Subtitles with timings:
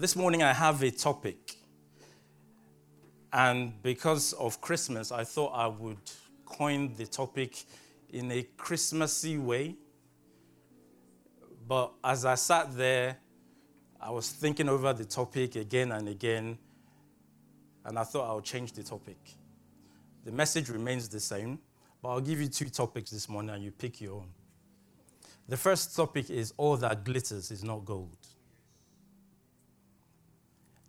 [0.00, 1.56] This morning I have a topic.
[3.32, 5.98] And because of Christmas, I thought I would
[6.44, 7.64] coin the topic
[8.10, 9.74] in a Christmassy way.
[11.66, 13.16] But as I sat there,
[14.00, 16.58] I was thinking over the topic again and again,
[17.84, 19.18] and I thought I would change the topic.
[20.24, 21.58] The message remains the same,
[22.00, 24.28] but I'll give you two topics this morning and you pick your own.
[25.48, 28.16] The first topic is All that glitters is not gold.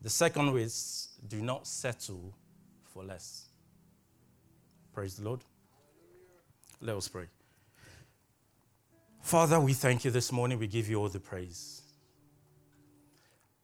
[0.02, 2.34] The second is do not settle
[2.86, 3.50] for less.
[4.94, 5.42] Praise the Lord.
[6.82, 7.26] Let us pray.
[9.22, 10.58] Father, we thank you this morning.
[10.58, 11.82] We give you all the praise.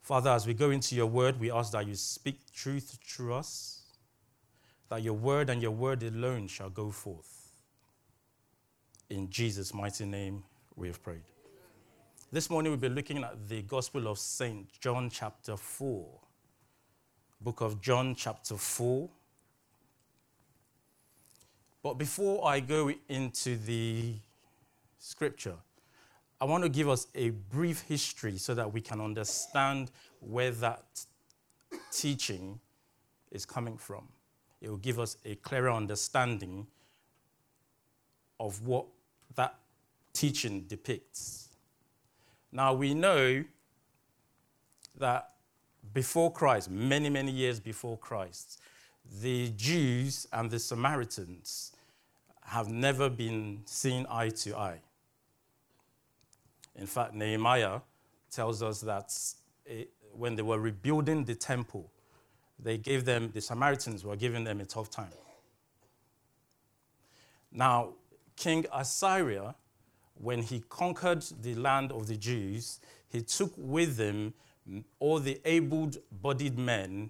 [0.01, 3.83] Father, as we go into your word, we ask that you speak truth through us,
[4.89, 7.49] that your word and your word alone shall go forth.
[9.09, 10.43] In Jesus' mighty name,
[10.75, 11.23] we have prayed.
[12.31, 14.67] This morning, we'll be looking at the Gospel of St.
[14.79, 16.24] John, chapter 4
[17.45, 19.07] book of John, chapter 4.
[21.83, 24.15] But before I go into the
[24.97, 25.53] scripture,
[26.41, 31.05] I want to give us a brief history so that we can understand where that
[31.91, 32.59] teaching
[33.29, 34.07] is coming from.
[34.59, 36.65] It will give us a clearer understanding
[38.39, 38.87] of what
[39.35, 39.53] that
[40.13, 41.49] teaching depicts.
[42.51, 43.43] Now, we know
[44.97, 45.34] that
[45.93, 48.61] before Christ, many, many years before Christ,
[49.21, 51.73] the Jews and the Samaritans
[52.43, 54.79] have never been seen eye to eye.
[56.75, 57.79] In fact, Nehemiah
[58.31, 59.13] tells us that
[59.65, 61.89] it, when they were rebuilding the temple,
[62.59, 65.11] they gave them, the Samaritans were giving them a tough time.
[67.51, 67.93] Now,
[68.35, 69.55] King Assyria,
[70.15, 72.79] when he conquered the land of the Jews,
[73.09, 74.33] he took with him
[74.99, 77.09] all the able bodied men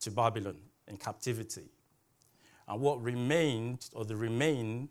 [0.00, 0.56] to Babylon
[0.88, 1.70] in captivity.
[2.68, 4.88] And what remained, or the remain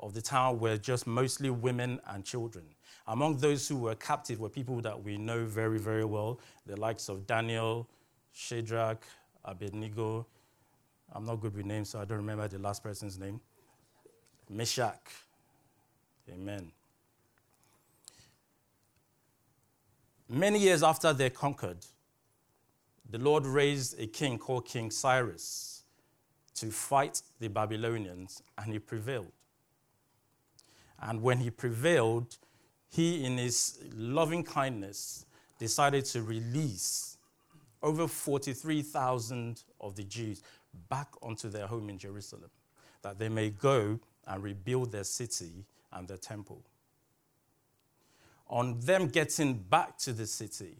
[0.00, 2.64] of the town, were just mostly women and children.
[3.06, 7.08] Among those who were captive were people that we know very, very well, the likes
[7.08, 7.88] of Daniel,
[8.32, 9.04] Shadrach,
[9.44, 10.26] Abednego.
[11.12, 13.40] I'm not good with names, so I don't remember the last person's name.
[14.50, 15.10] Meshach.
[16.30, 16.70] Amen.
[20.28, 21.86] Many years after they conquered,
[23.08, 25.84] the Lord raised a king called King Cyrus
[26.56, 29.32] to fight the Babylonians, and he prevailed.
[31.00, 32.36] And when he prevailed,
[32.90, 35.24] he, in his loving kindness,
[35.58, 37.16] decided to release
[37.82, 40.42] over 43,000 of the Jews
[40.90, 42.50] back onto their home in Jerusalem,
[43.00, 46.62] that they may go and rebuild their city and their temple
[48.48, 50.76] on them getting back to the city,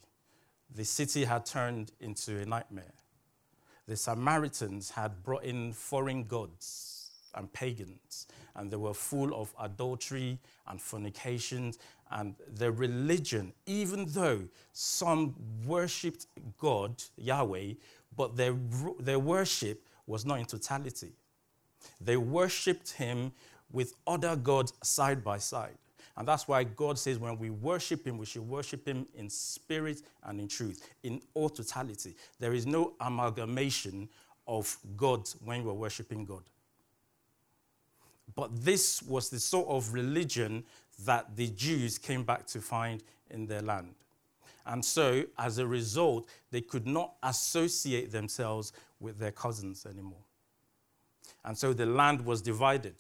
[0.74, 2.94] the city had turned into a nightmare.
[3.86, 10.38] The Samaritans had brought in foreign gods and pagans, and they were full of adultery
[10.66, 11.78] and fornications.
[12.10, 15.34] And their religion, even though some
[15.66, 16.26] worshipped
[16.58, 17.74] God, Yahweh,
[18.16, 18.54] but their,
[18.98, 21.12] their worship was not in totality.
[22.00, 23.32] They worshipped him
[23.70, 25.76] with other gods side by side.
[26.18, 30.02] And that's why God says when we worship Him, we should worship Him in spirit
[30.24, 32.16] and in truth, in all totality.
[32.40, 34.08] There is no amalgamation
[34.48, 36.42] of God when we're worshiping God.
[38.34, 40.64] But this was the sort of religion
[41.04, 43.00] that the Jews came back to find
[43.30, 43.94] in their land.
[44.66, 50.24] And so, as a result, they could not associate themselves with their cousins anymore.
[51.44, 52.94] And so the land was divided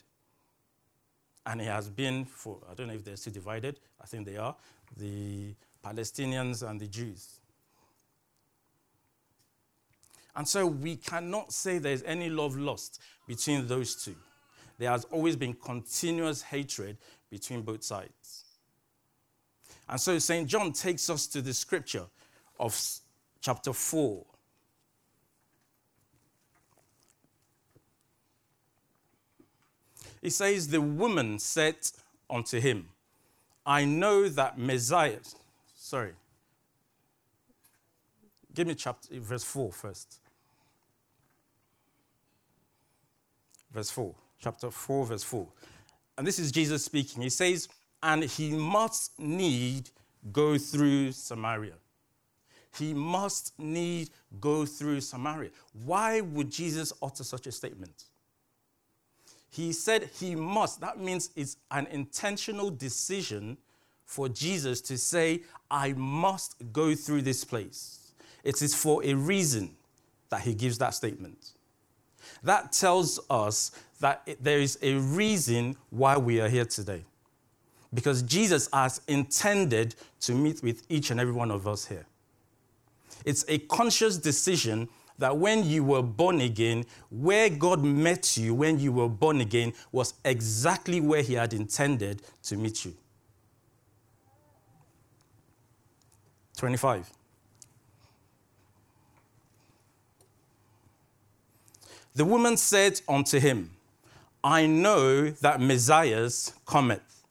[1.48, 4.36] and it has been for, I don't know if they're still divided, I think they
[4.36, 4.54] are,
[4.98, 7.40] the Palestinians and the Jews.
[10.36, 14.14] And so we cannot say there's any love lost between those two.
[14.76, 16.98] There has always been continuous hatred
[17.30, 18.44] between both sides.
[19.88, 20.46] And so St.
[20.46, 22.04] John takes us to the scripture
[22.60, 22.78] of
[23.40, 24.24] chapter 4,
[30.20, 31.76] He says, The woman said
[32.28, 32.88] unto him,
[33.64, 35.18] I know that Messiah,
[35.76, 36.12] sorry,
[38.54, 40.20] give me chapter, verse 4 first.
[43.72, 45.46] Verse 4, chapter 4, verse 4.
[46.16, 47.22] And this is Jesus speaking.
[47.22, 47.68] He says,
[48.02, 49.90] And he must need
[50.32, 51.74] go through Samaria.
[52.76, 54.10] He must need
[54.40, 55.50] go through Samaria.
[55.84, 58.04] Why would Jesus utter such a statement?
[59.50, 60.80] He said he must.
[60.80, 63.56] That means it's an intentional decision
[64.04, 68.12] for Jesus to say, I must go through this place.
[68.44, 69.76] It is for a reason
[70.30, 71.52] that he gives that statement.
[72.42, 77.04] That tells us that there is a reason why we are here today.
[77.92, 82.06] Because Jesus has intended to meet with each and every one of us here.
[83.24, 88.78] It's a conscious decision that when you were born again, where God met you when
[88.78, 92.94] you were born again was exactly where He had intended to meet you.
[96.56, 97.08] 25.
[102.14, 103.70] The woman said unto him,
[104.42, 106.28] I know that Messiah
[106.66, 107.22] cometh,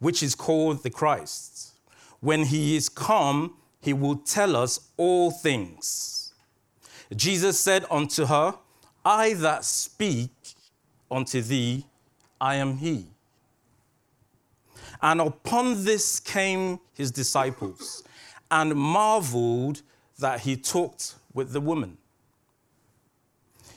[0.00, 1.72] which is called the Christ.
[2.20, 6.21] When he is come, he will tell us all things.
[7.16, 8.54] Jesus said unto her,
[9.04, 10.30] I that speak
[11.10, 11.84] unto thee,
[12.40, 13.06] I am he.
[15.00, 18.04] And upon this came his disciples
[18.50, 19.82] and marveled
[20.18, 21.98] that he talked with the woman.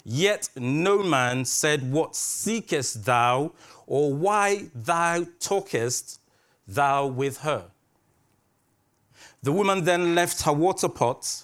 [0.03, 3.53] Yet no man said, What seekest thou,
[3.87, 6.19] or why thou talkest
[6.67, 7.65] thou with her?
[9.41, 11.43] The woman then left her water pot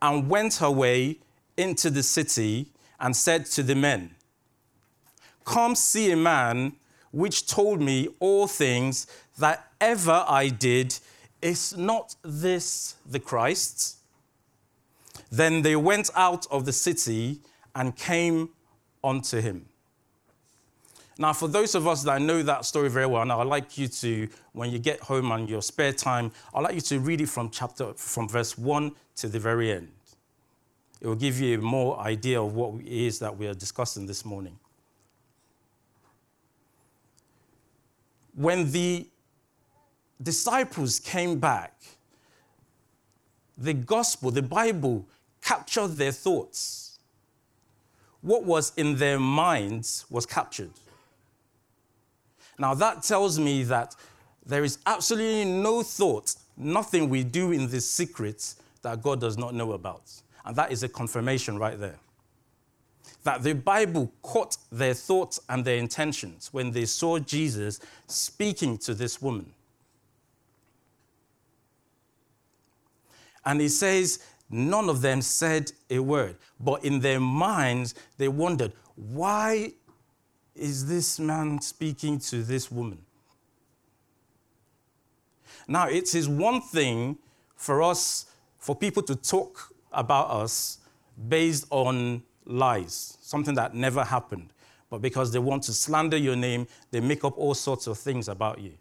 [0.00, 1.18] and went her way
[1.56, 4.10] into the city and said to the men,
[5.44, 6.72] Come see a man
[7.12, 9.06] which told me all things
[9.38, 10.98] that ever I did.
[11.40, 13.98] Is not this the Christ?
[15.30, 17.40] Then they went out of the city
[17.74, 18.50] and came
[19.04, 19.66] unto him.
[21.18, 23.88] Now, for those of us that know that story very well, now I'd like you
[23.88, 27.28] to, when you get home and your spare time, I'd like you to read it
[27.28, 29.88] from chapter, from verse 1 to the very end.
[31.00, 34.06] It will give you a more idea of what it is that we are discussing
[34.06, 34.58] this morning.
[38.34, 39.06] When the
[40.22, 41.74] disciples came back,
[43.58, 45.06] the gospel, the Bible,
[45.42, 46.98] captured their thoughts.
[48.20, 50.72] What was in their minds was captured.
[52.58, 53.94] Now, that tells me that
[54.44, 59.54] there is absolutely no thought, nothing we do in this secret that God does not
[59.54, 60.10] know about.
[60.46, 61.98] And that is a confirmation right there.
[63.24, 68.94] That the Bible caught their thoughts and their intentions when they saw Jesus speaking to
[68.94, 69.52] this woman.
[73.44, 78.72] And he says, none of them said a word, but in their minds, they wondered,
[78.94, 79.72] why
[80.54, 82.98] is this man speaking to this woman?
[85.68, 87.18] Now, it is one thing
[87.56, 88.26] for us,
[88.58, 90.78] for people to talk about us
[91.28, 94.52] based on lies, something that never happened.
[94.90, 98.28] But because they want to slander your name, they make up all sorts of things
[98.28, 98.72] about you.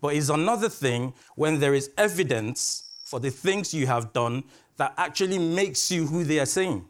[0.00, 4.44] But it's another thing when there is evidence for the things you have done
[4.76, 6.84] that actually makes you who they are saying.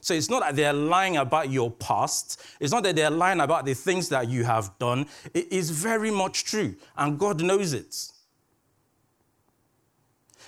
[0.00, 2.40] So it's not that they're lying about your past.
[2.60, 5.06] It's not that they're lying about the things that you have done.
[5.34, 8.12] It is very much true, and God knows it.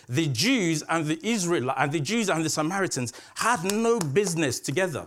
[0.08, 5.06] The Jews and the Israel and the Jews and the Samaritans had no business together.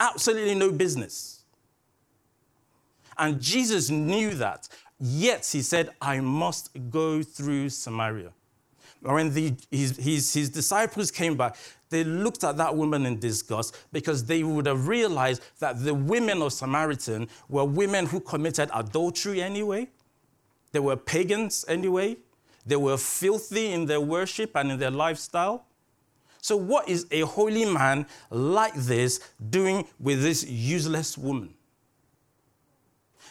[0.00, 1.44] Absolutely no business.
[3.18, 4.68] And Jesus knew that.
[4.98, 8.32] Yet he said, I must go through Samaria.
[9.00, 11.56] When the, his, his, his disciples came back,
[11.90, 16.40] they looked at that woman in disgust because they would have realized that the women
[16.40, 19.88] of Samaritan were women who committed adultery anyway.
[20.72, 22.16] They were pagans anyway.
[22.66, 25.66] They were filthy in their worship and in their lifestyle.
[26.40, 31.54] So, what is a holy man like this doing with this useless woman?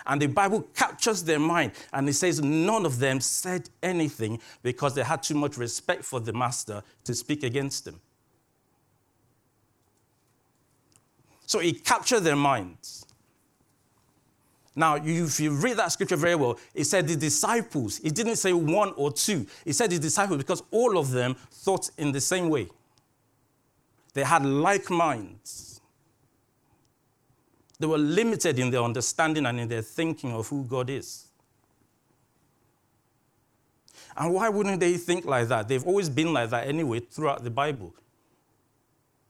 [0.05, 4.95] And the Bible captures their mind and it says none of them said anything because
[4.95, 8.01] they had too much respect for the master to speak against him.
[11.45, 13.05] So it captured their minds.
[14.75, 17.99] Now, if you read that scripture very well, it said the disciples.
[17.99, 19.45] It didn't say one or two.
[19.65, 22.69] It said the disciples because all of them thought in the same way.
[24.13, 25.81] They had like minds.
[27.79, 31.27] They were limited in their understanding and in their thinking of who God is.
[34.15, 35.67] And why wouldn't they think like that?
[35.67, 37.93] They've always been like that anyway throughout the Bible.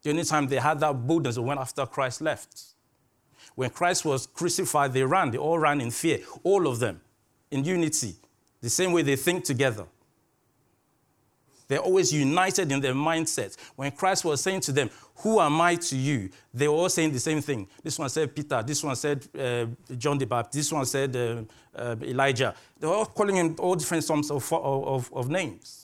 [0.02, 2.73] The only time they had that boldness was when after Christ left.
[3.56, 5.32] When Christ was crucified, they ran.
[5.32, 7.02] They all ran in fear, all of them,
[7.52, 8.16] in unity,
[8.62, 9.86] the same way they think together.
[11.68, 13.56] They're always united in their mindset.
[13.76, 16.30] When Christ was saying to them, Who am I to you?
[16.54, 17.68] They were all saying the same thing.
[17.82, 19.66] This one said Peter, this one said uh,
[19.98, 21.44] John the Baptist, this one said uh,
[21.76, 22.54] uh, Elijah.
[22.80, 25.83] They were all calling him all different forms of, of, of names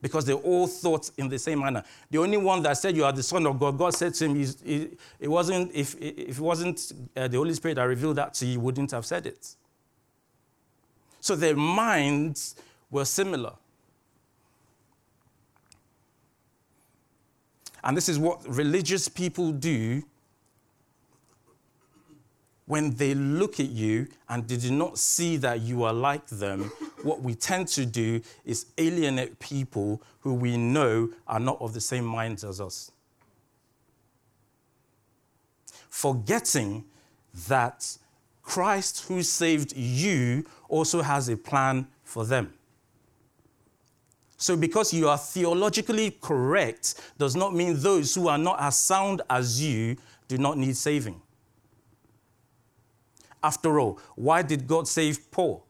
[0.00, 1.82] because they all thought in the same manner.
[2.10, 4.36] The only one that said you are the son of God, God said to him,
[5.20, 8.52] it wasn't, if, if it wasn't uh, the Holy Spirit that revealed that to you,
[8.52, 9.54] he wouldn't have said it.
[11.20, 12.54] So their minds
[12.90, 13.52] were similar.
[17.82, 20.02] And this is what religious people do
[22.66, 26.70] when they look at you and they do not see that you are like them.
[27.02, 31.80] What we tend to do is alienate people who we know are not of the
[31.80, 32.90] same minds as us.
[35.88, 36.84] Forgetting
[37.48, 37.96] that
[38.42, 42.52] Christ, who saved you, also has a plan for them.
[44.36, 49.20] So, because you are theologically correct, does not mean those who are not as sound
[49.28, 49.96] as you
[50.28, 51.20] do not need saving.
[53.42, 55.64] After all, why did God save Paul?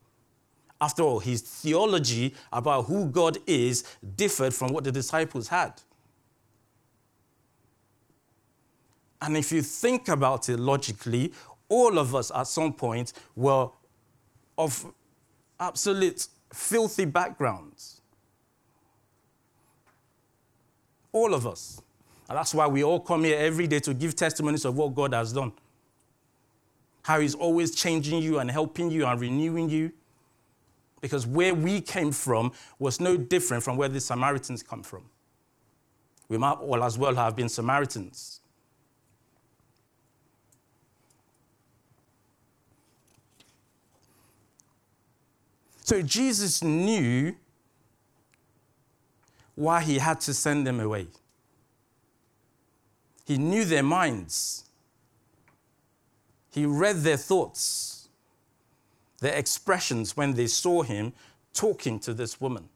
[0.81, 3.85] After all, his theology about who God is
[4.17, 5.73] differed from what the disciples had.
[9.21, 11.33] And if you think about it logically,
[11.69, 13.69] all of us at some point were
[14.57, 14.93] of
[15.59, 18.01] absolute filthy backgrounds.
[21.13, 21.83] All of us.
[22.29, 25.15] And that's why we all come here every day to give testimonies of what God
[25.15, 25.53] has done.
[27.03, 29.93] How He's always changing you and helping you and renewing you.
[31.01, 35.03] Because where we came from was no different from where the Samaritans come from.
[36.29, 38.41] We might all as well have been Samaritans.
[45.89, 47.35] So Jesus knew
[49.55, 51.07] why he had to send them away.
[53.25, 54.65] He knew their minds.
[56.51, 57.88] He read their thoughts,
[59.21, 61.13] their expressions when they saw him
[61.53, 62.69] talking to this woman.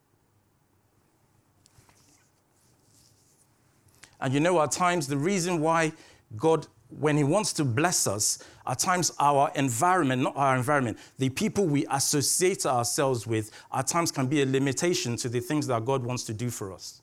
[4.20, 5.92] And you know, at times, the reason why
[6.36, 6.66] God
[6.98, 11.66] when He wants to bless us, at times our environment, not our environment, the people
[11.66, 16.04] we associate ourselves with, at times can be a limitation to the things that God
[16.04, 17.00] wants to do for us.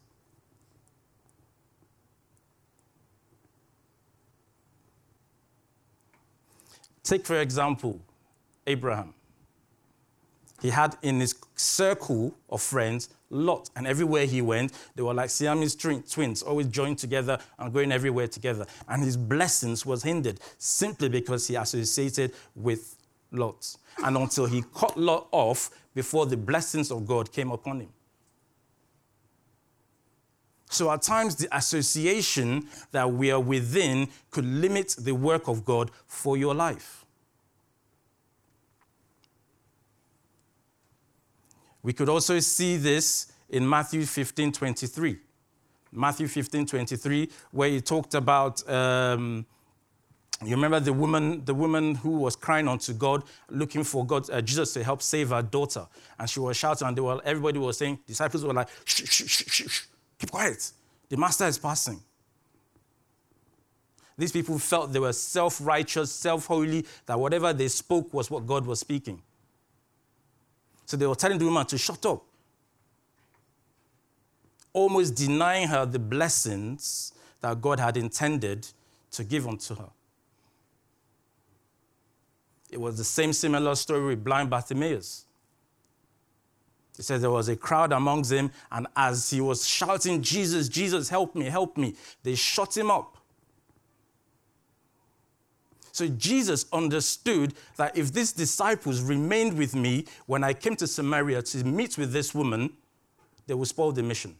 [7.03, 7.99] Take, for example,
[8.67, 9.13] Abraham.
[10.61, 15.29] He had in his circle of friends Lot, and everywhere he went, they were like
[15.29, 18.65] Siamese twins, always joined together and going everywhere together.
[18.87, 22.95] And his blessings was hindered simply because he associated with
[23.31, 23.75] Lot.
[24.03, 27.89] And until he cut Lot off before the blessings of God came upon him.
[30.71, 35.91] So at times, the association that we are within could limit the work of God
[36.07, 36.98] for your life.
[41.89, 45.17] We could also see this in Matthew 15 23.
[45.91, 48.69] Matthew 15 23, where he talked about.
[48.69, 49.43] Um,
[50.45, 54.39] you remember the woman, the woman who was crying unto God, looking for God, uh,
[54.39, 55.87] Jesus to help save her daughter,
[56.19, 59.67] and she was shouting, and were, everybody was saying, disciples were like, shh, shh, shh,
[59.67, 59.81] shh,
[60.19, 60.71] keep quiet.
[61.09, 61.99] The master is passing.
[64.15, 68.79] These people felt they were self-righteous, self-holy, that whatever they spoke was what God was
[68.79, 69.23] speaking.
[70.89, 72.23] So they were telling the woman to shut up,
[74.73, 78.67] almost denying her the blessings that God had intended
[79.11, 79.89] to give unto her.
[82.71, 85.25] It was the same similar story with blind Bartimaeus.
[86.97, 91.07] He says there was a crowd amongst them, and as he was shouting, Jesus, Jesus,
[91.07, 91.93] help me, help me,
[92.23, 93.15] they shut him up.
[95.99, 101.41] So Jesus understood that if these disciples remained with me when I came to Samaria
[101.41, 102.71] to meet with this woman,
[103.45, 104.37] they would spoil the mission.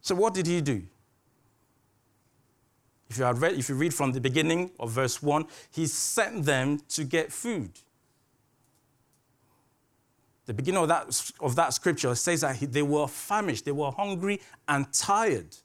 [0.00, 0.82] So, what did he do?
[3.10, 6.80] If you, read, if you read from the beginning of verse 1, he sent them
[6.88, 7.72] to get food
[10.46, 13.90] the beginning of that, of that scripture says that he, they were famished, they were
[13.90, 15.56] hungry and tired.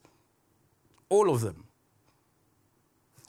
[1.10, 1.63] All of them.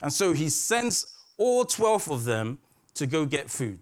[0.03, 2.59] And so he sends all 12 of them
[2.95, 3.79] to go get food.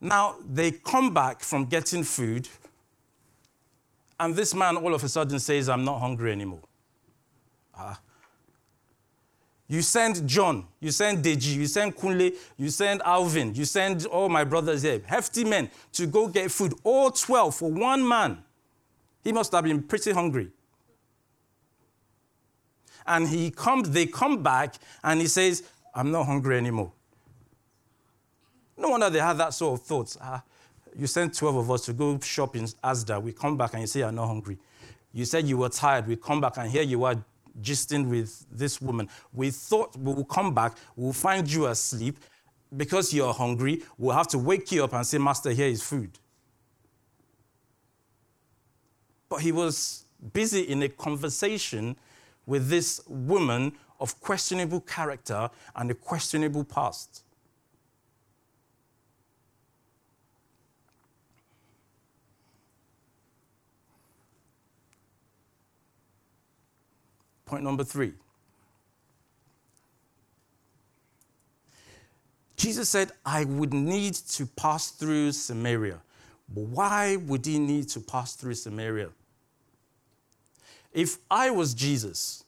[0.00, 2.48] Now they come back from getting food,
[4.18, 6.62] and this man all of a sudden says, I'm not hungry anymore.
[7.76, 8.00] Ah.
[9.70, 14.28] You send John, you send Deji, you send Kunle, you send Alvin, you send all
[14.28, 18.42] my brothers here, hefty men, to go get food, all 12 for one man.
[19.22, 20.48] He must have been pretty hungry.
[23.06, 24.74] And he come, they come back
[25.04, 25.62] and he says,
[25.94, 26.90] I'm not hungry anymore.
[28.76, 30.18] No wonder they had that sort of thoughts.
[30.20, 30.42] Ah,
[30.98, 33.22] you sent 12 of us to go shop in Asda.
[33.22, 34.58] We come back and you say I'm not hungry.
[35.12, 36.08] You said you were tired.
[36.08, 37.14] We come back and here you are
[37.60, 39.08] gisting with this woman.
[39.32, 42.18] We thought we will come back, we'll find you asleep.
[42.76, 46.12] Because you're hungry, we'll have to wake you up and say, Master, here is food.
[49.28, 51.96] But he was busy in a conversation
[52.46, 57.24] with this woman of questionable character and a questionable past.
[67.50, 68.12] Point number three.
[72.56, 75.98] Jesus said, I would need to pass through Samaria.
[76.48, 79.08] But why would he need to pass through Samaria?
[80.92, 82.44] If I was Jesus,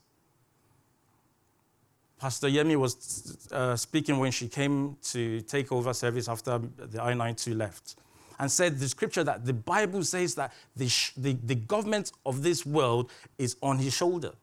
[2.21, 7.15] Pastor Yemi was uh, speaking when she came to take over service after the I
[7.15, 7.97] 92 left
[8.39, 12.65] and said the scripture that the Bible says that the, the, the government of this
[12.65, 14.35] world is on his shoulder.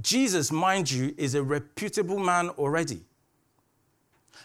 [0.00, 3.02] Jesus, mind you, is a reputable man already.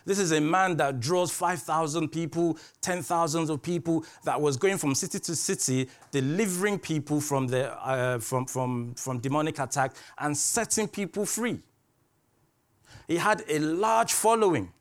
[0.05, 4.95] This is a man that draws 5,000 people, 10,000 of people, that was going from
[4.95, 10.87] city to city, delivering people from, the, uh, from, from, from demonic attack and setting
[10.87, 11.59] people free.
[13.07, 14.71] He had a large following.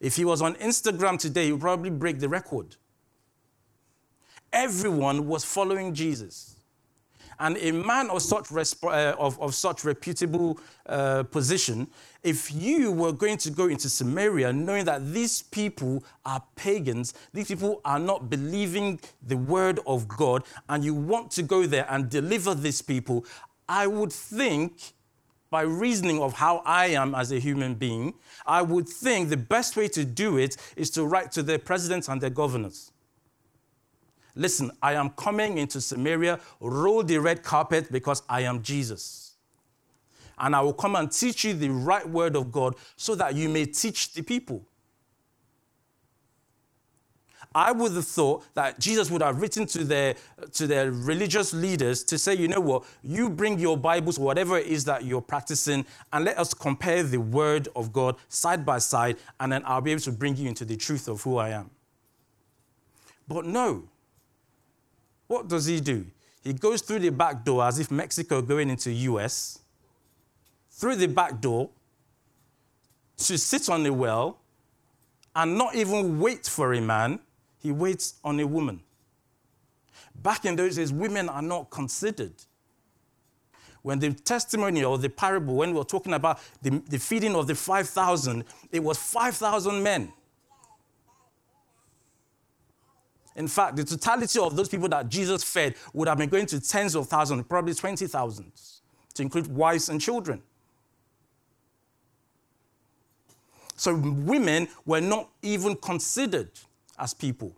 [0.00, 2.76] If he was on Instagram today, he would probably break the record.
[4.52, 6.53] Everyone was following Jesus.
[7.38, 11.88] And a man of such, resp- uh, of, of such reputable uh, position,
[12.22, 17.48] if you were going to go into Samaria knowing that these people are pagans, these
[17.48, 22.08] people are not believing the word of God, and you want to go there and
[22.08, 23.24] deliver these people,
[23.68, 24.94] I would think,
[25.50, 28.14] by reasoning of how I am as a human being,
[28.44, 32.08] I would think the best way to do it is to write to their presidents
[32.08, 32.90] and their governors.
[34.34, 39.32] Listen, I am coming into Samaria, roll the red carpet because I am Jesus.
[40.38, 43.48] And I will come and teach you the right word of God so that you
[43.48, 44.64] may teach the people.
[47.54, 50.16] I would have thought that Jesus would have written to their,
[50.54, 54.66] to their religious leaders to say, you know what, you bring your Bibles, whatever it
[54.66, 59.18] is that you're practicing, and let us compare the word of God side by side,
[59.38, 61.70] and then I'll be able to bring you into the truth of who I am.
[63.28, 63.84] But no,
[65.26, 66.06] what does he do?
[66.42, 69.60] He goes through the back door as if Mexico going into US,
[70.70, 71.70] through the back door
[73.16, 74.38] to sit on a well
[75.34, 77.18] and not even wait for a man,
[77.58, 78.80] he waits on a woman.
[80.22, 82.34] Back in those days, women are not considered.
[83.82, 87.46] When the testimony or the parable, when we were talking about the, the feeding of
[87.46, 90.12] the 5,000, it was 5,000 men.
[93.36, 96.60] In fact, the totality of those people that Jesus fed would have been going to
[96.60, 98.52] tens of thousands, probably 20,000,
[99.14, 100.42] to include wives and children.
[103.76, 106.50] So women were not even considered
[106.98, 107.52] as people.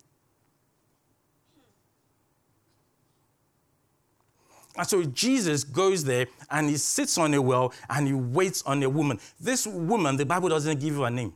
[4.76, 8.82] And so Jesus goes there and he sits on a well and he waits on
[8.82, 9.18] a woman.
[9.40, 11.32] This woman, the Bible doesn't give her a name.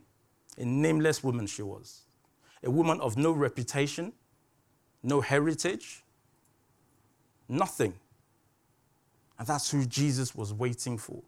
[0.59, 2.03] A nameless woman she was.
[2.63, 4.13] A woman of no reputation,
[5.03, 6.03] no heritage,
[7.49, 7.95] nothing.
[9.39, 11.23] And that's who Jesus was waiting for.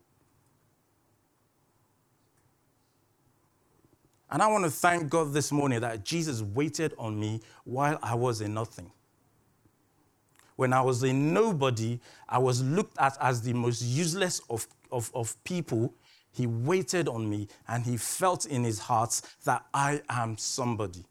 [4.31, 8.15] And I want to thank God this morning that Jesus waited on me while I
[8.15, 8.91] was in nothing.
[10.57, 15.11] When I was a nobody, I was looked at as the most useless of, of,
[15.15, 15.95] of people.
[16.33, 21.05] He waited on me and he felt in his heart that I am somebody.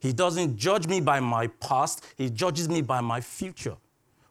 [0.00, 3.76] He doesn't judge me by my past, He judges me by my future.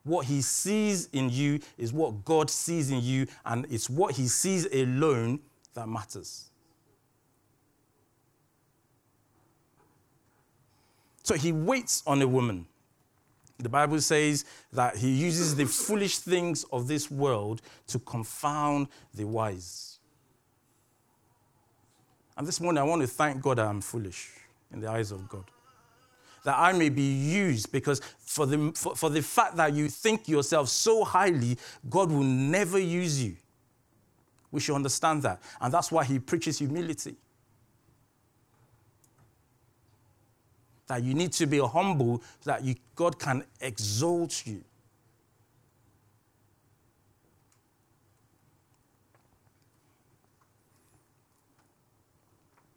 [0.03, 4.27] What He sees in you is what God sees in you, and it's what He
[4.27, 5.39] sees alone
[5.75, 6.49] that matters.
[11.21, 12.65] So He waits on a woman.
[13.59, 19.25] The Bible says that He uses the foolish things of this world to confound the
[19.25, 19.99] wise.
[22.35, 24.31] And this morning, I want to thank God that I'm foolish
[24.71, 25.43] in the eyes of God
[26.43, 30.27] that I may be used because for the, for, for the fact that you think
[30.27, 31.57] yourself so highly,
[31.89, 33.35] God will never use you.
[34.51, 35.41] We should understand that.
[35.61, 37.15] And that's why he preaches humility.
[40.87, 44.63] That you need to be humble so that you, God can exalt you.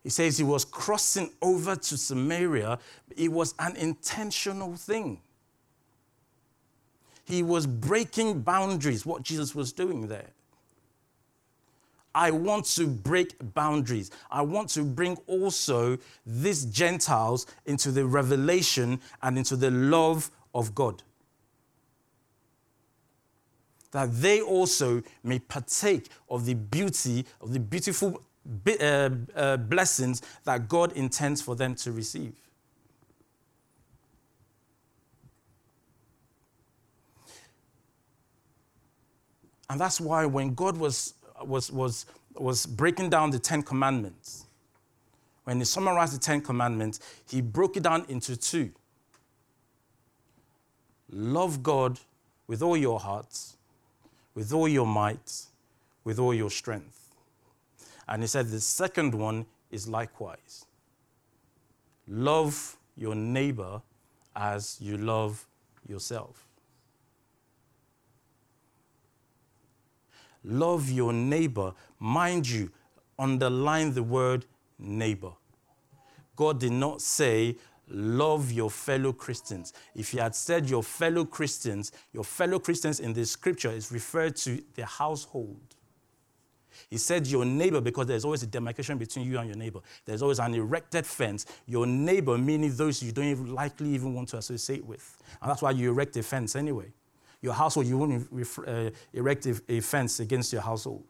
[0.03, 2.79] He says he was crossing over to Samaria.
[3.17, 5.21] It was an intentional thing.
[7.25, 10.31] He was breaking boundaries, what Jesus was doing there.
[12.15, 14.11] I want to break boundaries.
[14.31, 20.75] I want to bring also these Gentiles into the revelation and into the love of
[20.75, 21.03] God.
[23.93, 28.23] That they also may partake of the beauty, of the beautiful
[28.81, 32.35] uh, uh, blessings that God intends for them to receive.
[39.71, 44.45] And that's why when God was, was, was, was breaking down the Ten Commandments,
[45.45, 48.71] when he summarized the Ten Commandments, he broke it down into two
[51.11, 52.01] love God
[52.47, 53.39] with all your heart,
[54.35, 55.47] with all your might,
[56.05, 57.02] with all your strength.
[58.09, 60.67] And he said the second one is likewise
[62.09, 63.81] love your neighbor
[64.35, 65.47] as you love
[65.89, 66.47] yourself.
[70.45, 71.73] Love your neighbor.
[71.99, 72.71] Mind you,
[73.19, 74.45] underline the word
[74.79, 75.33] neighbor.
[76.35, 77.57] God did not say,
[77.89, 79.73] love your fellow Christians.
[79.95, 84.35] If he had said your fellow Christians, your fellow Christians in the scripture is referred
[84.37, 85.77] to the household.
[86.91, 89.81] He said your neighbor because there's always a demarcation between you and your neighbor.
[90.05, 91.47] There's always an erected fence.
[91.67, 95.19] Your neighbor, meaning those you don't even likely even want to associate with.
[95.41, 96.93] And that's why you erect a fence anyway.
[97.41, 98.29] Your household, you won't
[98.67, 101.05] uh, erect a fence against your household.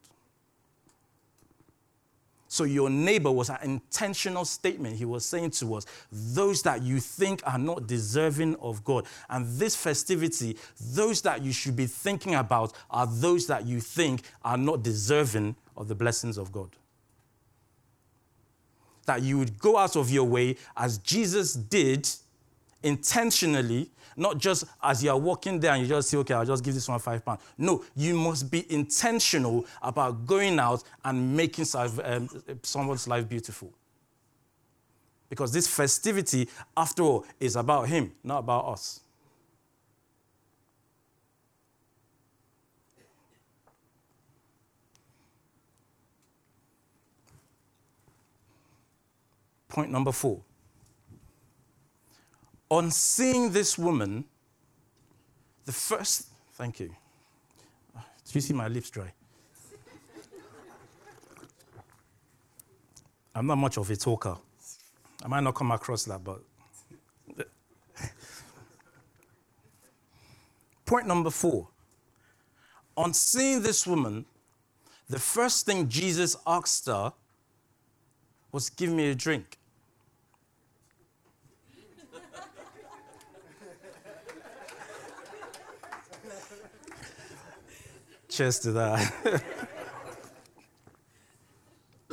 [2.52, 4.96] So your neighbor was an intentional statement.
[4.96, 9.06] He was saying to us, those that you think are not deserving of God.
[9.30, 14.24] And this festivity, those that you should be thinking about are those that you think
[14.44, 16.68] are not deserving of the blessings of God.
[19.06, 22.06] That you would go out of your way as Jesus did
[22.82, 26.64] intentionally not just as you are walking there and you just say, okay, I'll just
[26.64, 27.40] give this one five pounds.
[27.56, 32.28] No, you must be intentional about going out and making um,
[32.62, 33.72] someone's life beautiful.
[35.28, 39.00] Because this festivity, after all, is about Him, not about us.
[49.68, 50.42] Point number four
[52.72, 54.24] on seeing this woman,
[55.66, 56.88] the first, thank you.
[56.88, 59.12] Do you see my lips dry?
[63.34, 64.38] I'm not much of a talker.
[65.22, 66.40] I might not come across that, but.
[70.86, 71.68] Point number four.
[72.96, 74.24] On seeing this woman,
[75.10, 77.12] the first thing Jesus asked her
[78.50, 79.58] was, Give me a drink.
[88.32, 89.42] Cheers to that.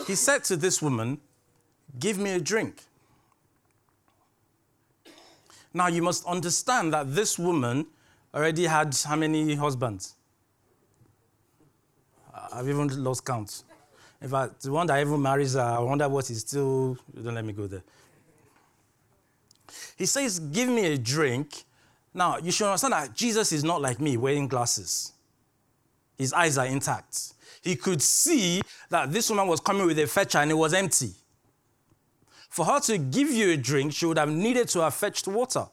[0.05, 1.21] he said to this woman,
[1.97, 2.81] Give me a drink.
[5.73, 7.87] Now, you must understand that this woman
[8.33, 10.15] already had how many husbands?
[12.51, 13.63] I've even lost count.
[14.21, 16.97] In fact, the one that even marries her, I wonder what is still.
[17.15, 17.83] Don't let me go there.
[19.97, 21.63] He says, Give me a drink.
[22.13, 25.13] Now, you should understand that Jesus is not like me wearing glasses
[26.19, 27.33] his eyes are intact.
[27.61, 31.11] He could see that this woman was coming with a fetcher and it was empty.
[32.49, 35.67] For her to give you a drink, she would have needed to have fetched water.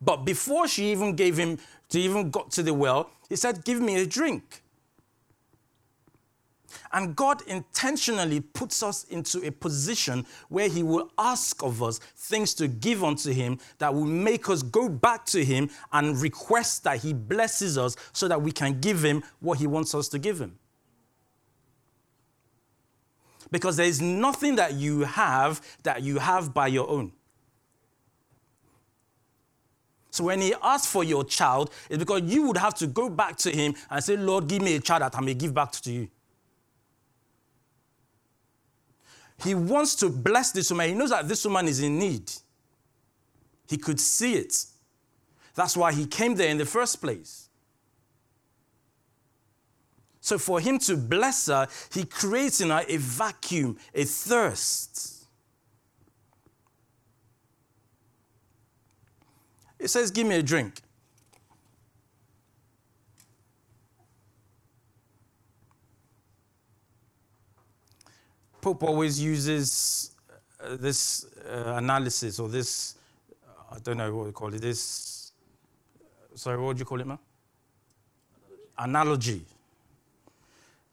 [0.00, 1.58] But before she even gave him,
[1.90, 4.61] to even got to the well, he said, Give me a drink.
[6.92, 12.54] And God intentionally puts us into a position where He will ask of us things
[12.54, 16.98] to give unto Him that will make us go back to Him and request that
[16.98, 20.40] He blesses us so that we can give Him what He wants us to give
[20.40, 20.58] Him.
[23.50, 27.12] Because there is nothing that you have that you have by your own.
[30.12, 33.36] So when he asks for your child, it's because you would have to go back
[33.38, 35.90] to him and say, Lord, give me a child that I may give back to
[35.90, 36.08] you.
[39.42, 40.88] He wants to bless this woman.
[40.90, 42.30] He knows that this woman is in need.
[43.68, 44.54] He could see it.
[45.54, 47.48] That's why he came there in the first place.
[50.20, 55.24] So for him to bless her, he creates in her a vacuum, a thirst.
[59.80, 60.80] He says, Give me a drink.
[68.62, 70.12] Pope always uses
[70.58, 72.94] uh, this uh, analysis or this,
[73.70, 75.32] I don't know what we call it, this,
[76.34, 77.18] sorry, what would you call it, man?
[78.78, 79.32] Analogy.
[79.32, 79.46] Analogy.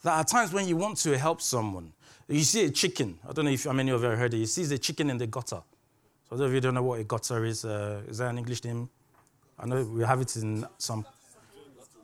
[0.02, 1.92] There are times when you want to help someone.
[2.28, 3.18] You see a chicken.
[3.28, 4.38] I don't know if how many of you have heard it.
[4.38, 5.62] You see the chicken in the gutter.
[6.30, 8.64] So those of you don't know what a gutter is, uh, is that an English
[8.64, 8.90] name?
[9.58, 11.06] I know we have it in some.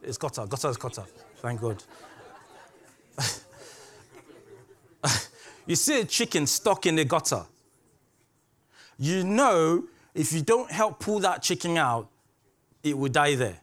[0.01, 0.45] It's gutter.
[0.45, 1.03] Gutter is gutter.
[1.37, 1.83] Thank God.
[5.65, 7.45] you see a chicken stuck in the gutter.
[8.97, 12.09] You know if you don't help pull that chicken out,
[12.83, 13.59] it will die there.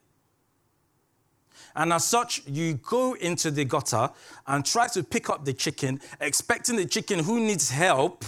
[1.74, 4.10] And as such, you go into the gutter
[4.46, 8.26] and try to pick up the chicken, expecting the chicken who needs help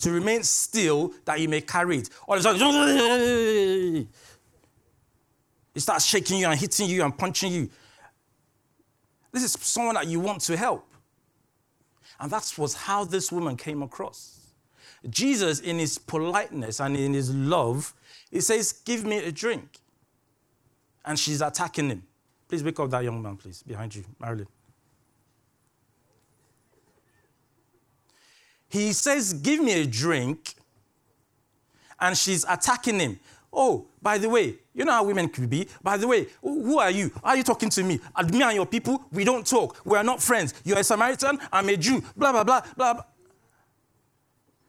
[0.00, 2.10] to remain still that you may carry it.
[2.26, 4.08] All of a sudden,
[5.74, 7.70] it starts shaking you and hitting you and punching you.
[9.30, 10.90] This is someone that you want to help.
[12.18, 14.40] And that was how this woman came across.
[15.08, 17.94] Jesus, in his politeness and in his love,
[18.30, 19.78] he says, Give me a drink.
[21.04, 22.02] And she's attacking him.
[22.48, 24.46] Please wake up that young man, please, behind you, Marilyn.
[28.68, 30.54] He says, Give me a drink.
[31.98, 33.20] And she's attacking him.
[33.58, 35.66] Oh, by the way, you know how women could be.
[35.82, 37.10] By the way, who are you?
[37.24, 37.98] Are you talking to me?
[38.14, 39.80] And me and your people, we don't talk.
[39.86, 40.52] We are not friends.
[40.62, 42.02] You're a Samaritan, I'm a Jew.
[42.14, 43.02] Blah, blah, blah, blah.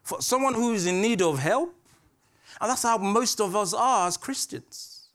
[0.03, 1.75] For someone who is in need of help.
[2.61, 5.09] And that's how most of us are as Christians.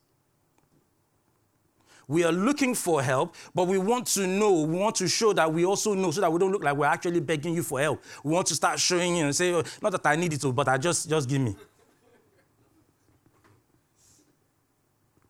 [2.06, 5.50] We are looking for help, but we want to know, we want to show that
[5.50, 8.02] we also know so that we don't look like we're actually begging you for help.
[8.22, 10.52] We want to start showing you and say, oh, not that I need it, oh,
[10.52, 11.56] but I just, just give me.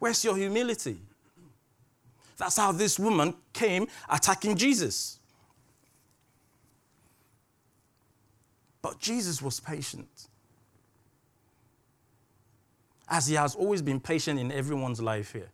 [0.02, 0.98] Where's your humility?
[2.36, 5.20] That's how this woman came attacking Jesus.
[8.82, 10.08] But Jesus was patient.
[13.08, 15.50] As he has always been patient in everyone's life here.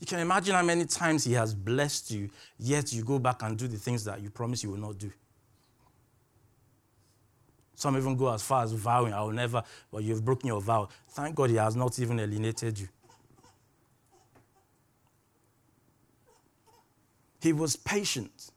[0.00, 3.56] You can imagine how many times He has blessed you, yet you go back and
[3.56, 5.12] do the things that you promise you will not do.
[7.76, 9.62] Some even go as far as vowing, I will never,
[9.92, 10.88] but you've broken your vow.
[11.10, 12.88] Thank God He has not even alienated you.
[17.40, 18.50] He was patient.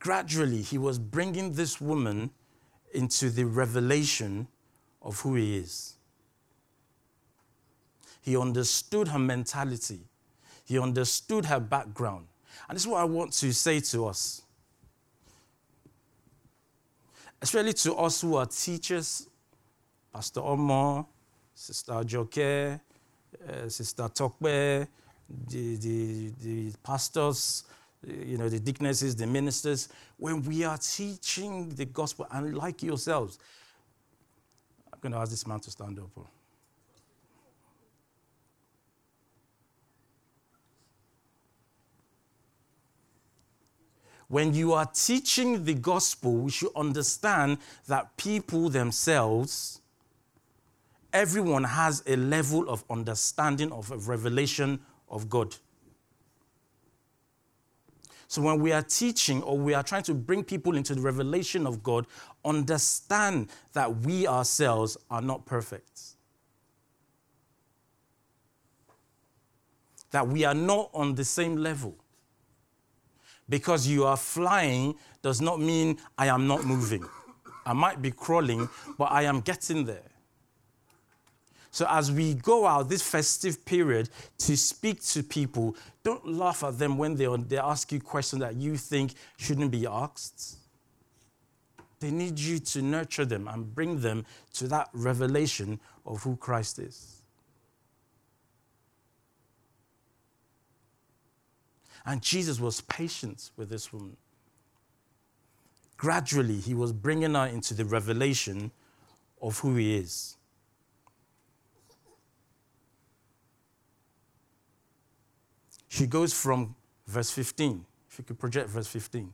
[0.00, 2.30] Gradually, He was bringing this woman
[2.94, 4.48] into the revelation
[5.02, 5.94] of who He is.
[8.22, 10.00] He understood her mentality.
[10.64, 12.26] He understood her background.
[12.68, 14.42] And this is what I want to say to us.
[17.42, 19.26] Especially to us who are teachers,
[20.14, 21.04] Pastor Omo,
[21.52, 24.86] Sister Joke, uh, Sister Tokbe,
[25.48, 27.64] the, the, the pastors,
[28.06, 33.40] you know, the deaconesses, the ministers, when we are teaching the gospel, and like yourselves,
[34.92, 36.26] I'm going to ask this man to stand up.
[44.32, 49.82] When you are teaching the gospel, we should understand that people themselves,
[51.12, 55.54] everyone has a level of understanding of a revelation of God.
[58.26, 61.66] So when we are teaching or we are trying to bring people into the revelation
[61.66, 62.06] of God,
[62.42, 66.14] understand that we ourselves are not perfect.
[70.10, 72.01] That we are not on the same level.
[73.52, 77.04] Because you are flying does not mean I am not moving.
[77.66, 80.10] I might be crawling, but I am getting there.
[81.70, 86.78] So, as we go out this festive period to speak to people, don't laugh at
[86.78, 90.56] them when they, they ask you questions that you think shouldn't be asked.
[92.00, 96.78] They need you to nurture them and bring them to that revelation of who Christ
[96.78, 97.21] is.
[102.04, 104.16] And Jesus was patient with this woman.
[105.96, 108.72] Gradually, he was bringing her into the revelation
[109.40, 110.36] of who he is.
[115.88, 116.74] She goes from
[117.06, 117.84] verse 15.
[118.10, 119.32] If you could project verse 15.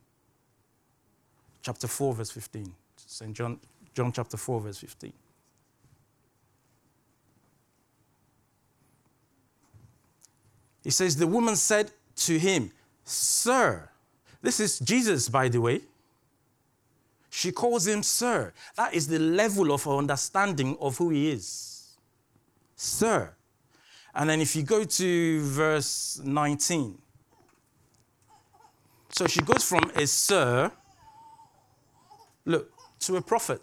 [1.62, 2.74] Chapter 4, verse 15.
[2.96, 3.32] St.
[3.32, 3.60] John,
[3.94, 5.12] John chapter 4, verse 15.
[10.82, 12.72] He says, The woman said, to him,
[13.04, 13.88] Sir.
[14.42, 15.82] This is Jesus, by the way.
[17.30, 18.52] She calls him Sir.
[18.76, 21.96] That is the level of her understanding of who he is.
[22.76, 23.34] Sir.
[24.14, 26.98] And then if you go to verse 19,
[29.10, 30.70] so she goes from a sir,
[32.44, 33.62] look, to a prophet.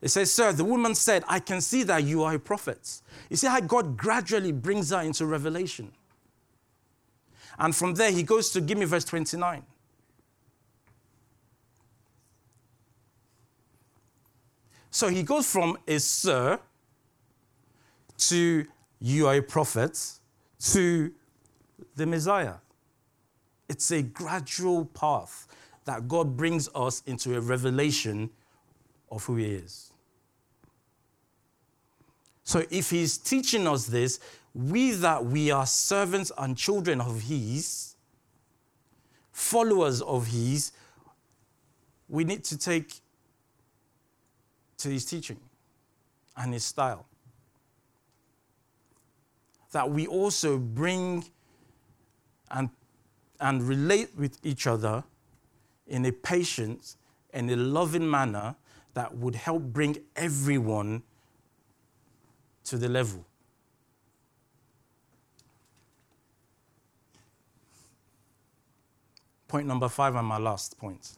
[0.00, 3.00] It says, Sir, the woman said, I can see that you are a prophet.
[3.28, 5.92] You see how God gradually brings her into revelation.
[7.60, 9.62] And from there, he goes to give me verse 29.
[14.90, 16.58] So he goes from a sir
[18.18, 18.66] to
[19.00, 19.98] you are a prophet
[20.72, 21.12] to
[21.96, 22.54] the Messiah.
[23.68, 25.46] It's a gradual path
[25.84, 28.30] that God brings us into a revelation
[29.10, 29.92] of who He is.
[32.44, 34.18] So if He's teaching us this,
[34.54, 37.94] we that we are servants and children of His,
[39.32, 40.72] followers of His,
[42.08, 42.94] we need to take
[44.78, 45.38] to His teaching
[46.36, 47.06] and His style.
[49.72, 51.24] That we also bring
[52.50, 52.70] and,
[53.40, 55.04] and relate with each other
[55.86, 56.96] in a patient
[57.32, 58.56] and a loving manner
[58.94, 61.02] that would help bring everyone
[62.64, 63.24] to the level.
[69.50, 71.14] Point number five, and my last point.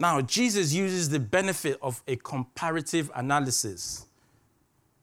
[0.00, 4.06] Now, Jesus uses the benefit of a comparative analysis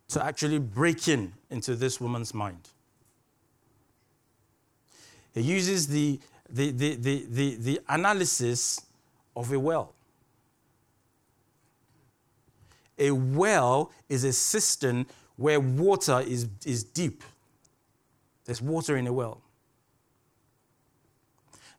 [0.08, 2.70] to actually break in into this woman's mind.
[5.36, 8.82] He uses the, the, the, the, the, the analysis
[9.36, 9.94] of a well.
[12.98, 17.24] A well is a cistern where water is, is deep.
[18.46, 19.43] There's water in a well.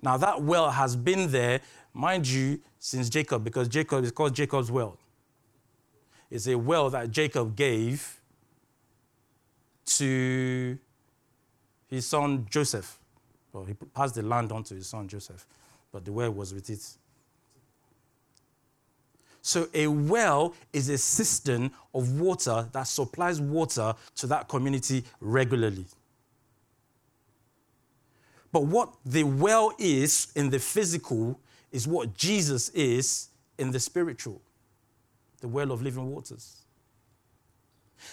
[0.04, 1.62] Now, that well has been there,
[1.94, 4.98] mind you, since Jacob, because Jacob is called Jacob's well.
[6.30, 8.20] It's a well that Jacob gave
[9.86, 10.78] to
[11.88, 12.98] his son Joseph.
[13.50, 15.46] Well, he passed the land on to his son Joseph,
[15.90, 16.86] but the well was with it.
[19.40, 25.86] So, a well is a cistern of water that supplies water to that community regularly.
[28.54, 31.40] But what the well is in the physical
[31.72, 34.40] is what Jesus is in the spiritual
[35.40, 36.62] the well of living waters.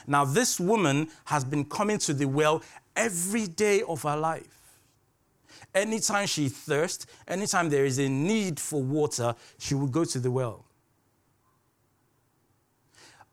[0.07, 2.63] Now, this woman has been coming to the well
[2.95, 4.79] every day of her life.
[5.75, 10.31] Anytime she thirsts, anytime there is a need for water, she would go to the
[10.31, 10.65] well.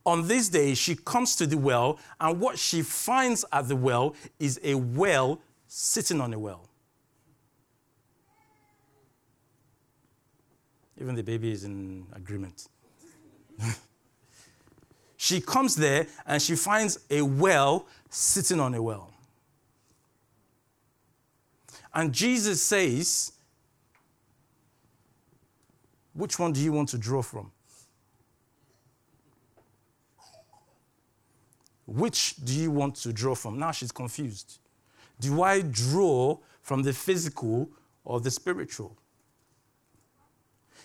[0.04, 4.14] On this day, she comes to the well, and what she finds at the well
[4.38, 6.68] is a well sitting on a well.
[11.00, 12.68] Even the baby is in agreement.
[15.16, 19.12] she comes there and she finds a well sitting on a well.
[21.94, 23.32] And Jesus says,
[26.12, 27.52] Which one do you want to draw from?
[31.86, 33.58] Which do you want to draw from?
[33.58, 34.58] Now she's confused.
[35.20, 37.70] Do I draw from the physical
[38.04, 38.96] or the spiritual?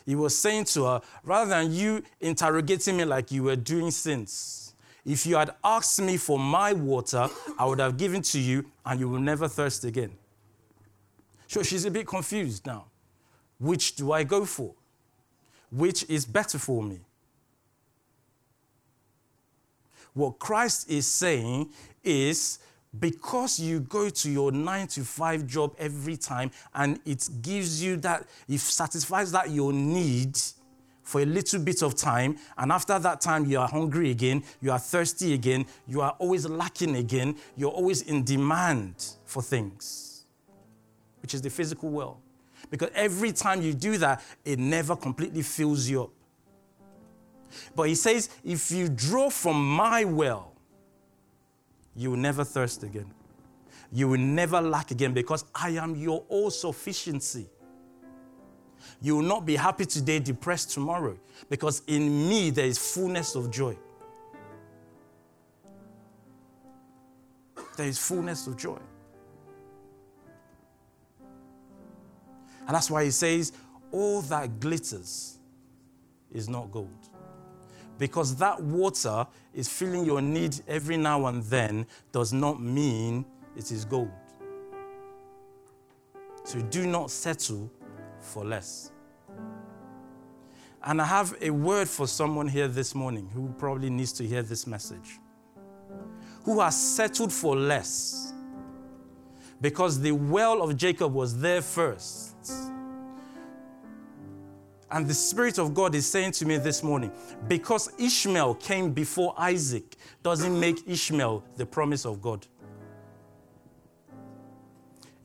[0.06, 4.74] He was saying to her, rather than you interrogating me like you were doing since,
[5.06, 9.00] if you had asked me for my water, I would have given to you and
[9.00, 10.12] you will never thirst again.
[11.48, 12.86] So she's a bit confused now.
[13.60, 14.74] Which do I go for?
[15.72, 17.00] Which is better for me?
[20.14, 21.70] What Christ is saying
[22.04, 22.60] is
[23.00, 27.98] because you go to your nine to five job every time and it gives you
[27.98, 30.38] that, it satisfies that your need
[31.04, 34.72] for a little bit of time, and after that time, you are hungry again, you
[34.72, 40.24] are thirsty again, you are always lacking again, you're always in demand for things,
[41.22, 42.18] which is the physical world.
[42.70, 46.12] Because every time you do that, it never completely fills you up.
[47.76, 50.53] But he says, if you draw from my well,
[51.96, 53.12] you will never thirst again.
[53.92, 57.48] You will never lack again because I am your all sufficiency.
[59.02, 61.18] You will not be happy today, depressed tomorrow,
[61.50, 63.78] because in me there is fullness of joy.
[67.78, 68.80] There is fullness of joy.
[72.66, 73.52] And that's why he says,
[73.92, 75.38] All that glitters
[76.32, 77.10] is not gold
[78.04, 83.24] because that water is filling your need every now and then does not mean
[83.56, 84.12] it is gold.
[86.44, 87.72] So do not settle
[88.20, 88.92] for less.
[90.84, 94.42] And I have a word for someone here this morning who probably needs to hear
[94.42, 95.18] this message,
[96.44, 98.34] who has settled for less
[99.62, 102.36] because the well of Jacob was there first.
[104.94, 107.12] And the Spirit of God is saying to me this morning
[107.48, 112.46] because Ishmael came before Isaac doesn't make Ishmael the promise of God.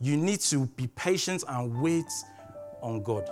[0.00, 2.10] You need to be patient and wait
[2.80, 3.28] on God.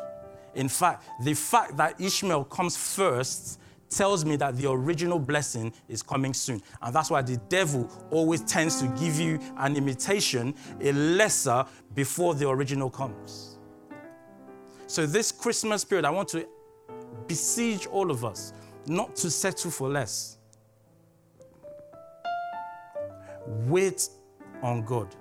[0.55, 3.59] In fact, the fact that Ishmael comes first
[3.89, 6.61] tells me that the original blessing is coming soon.
[6.82, 11.64] And that's why the devil always tends to give you an imitation, a lesser,
[11.95, 13.55] before the original comes.
[14.87, 16.47] So, this Christmas period, I want to
[17.26, 18.53] besiege all of us
[18.87, 20.39] not to settle for less.
[23.66, 24.09] Wait
[24.62, 25.14] on God.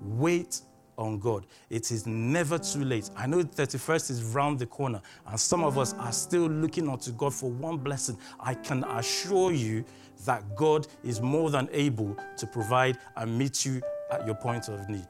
[0.00, 0.60] Wait
[0.96, 1.46] on God.
[1.70, 3.10] It is never too late.
[3.16, 6.88] I know the 31st is round the corner, and some of us are still looking
[6.88, 8.18] unto God for one blessing.
[8.40, 9.84] I can assure you
[10.24, 13.80] that God is more than able to provide and meet you
[14.10, 15.06] at your point of need.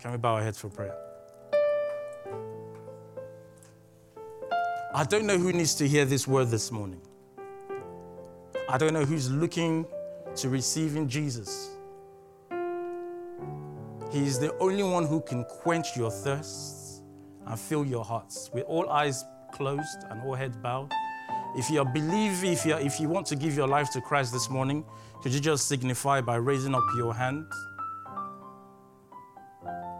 [0.00, 1.11] Can we bow our heads for prayer?
[4.94, 7.00] I don't know who needs to hear this word this morning.
[8.68, 9.86] I don't know who's looking
[10.36, 11.70] to receiving Jesus.
[14.10, 17.00] He is the only one who can quench your thirsts
[17.46, 18.50] and fill your hearts.
[18.52, 19.24] With all eyes
[19.54, 20.92] closed and all heads bowed.
[21.56, 24.30] If you are believing, if you, if you want to give your life to Christ
[24.30, 24.84] this morning,
[25.22, 27.46] could you just signify by raising up your hand?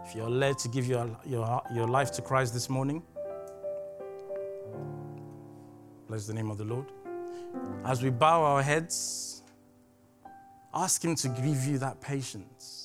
[0.05, 3.01] If you're led to give your, your, your life to Christ this morning,
[6.13, 6.85] bless the name of the Lord.
[7.83, 9.41] As we bow our heads,
[10.71, 12.82] ask Him to give you that patience